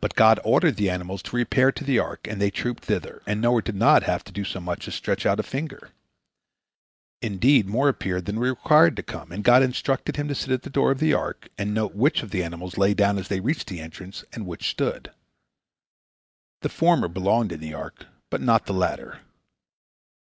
But 0.00 0.14
God 0.14 0.40
ordered 0.46 0.76
the 0.76 0.88
animals 0.88 1.22
to 1.24 1.36
repair 1.36 1.70
to 1.70 1.84
the 1.84 1.98
ark, 1.98 2.26
and 2.26 2.40
they 2.40 2.48
trooped 2.50 2.84
thither, 2.86 3.22
and 3.26 3.38
Noah 3.38 3.60
did 3.60 3.74
not 3.74 4.04
have 4.04 4.24
to 4.24 4.32
do 4.32 4.44
so 4.44 4.60
much 4.62 4.88
as 4.88 4.94
stretch 4.94 5.26
out 5.26 5.38
a 5.38 5.42
finger. 5.42 5.90
Indeed, 7.20 7.66
more 7.66 7.90
appeared 7.90 8.24
than 8.24 8.40
were 8.40 8.48
required 8.48 8.96
to 8.96 9.02
come, 9.02 9.32
and 9.32 9.44
God 9.44 9.62
instructed 9.62 10.16
him 10.16 10.26
to 10.28 10.34
sit 10.34 10.52
at 10.52 10.62
the 10.62 10.70
door 10.70 10.90
of 10.90 11.00
the 11.00 11.12
ark 11.12 11.50
and 11.58 11.74
note 11.74 11.94
which 11.94 12.22
of 12.22 12.30
the 12.30 12.42
animals 12.42 12.78
lay 12.78 12.94
down 12.94 13.18
as 13.18 13.28
they 13.28 13.40
reached 13.40 13.66
the 13.68 13.80
entrance 13.82 14.24
and 14.32 14.46
which 14.46 14.70
stood. 14.70 15.10
The 16.62 16.70
former 16.70 17.06
belonged 17.08 17.52
in 17.52 17.60
the 17.60 17.74
ark, 17.74 18.06
but 18.30 18.40
not 18.40 18.64
the 18.64 18.72
latter. 18.72 19.20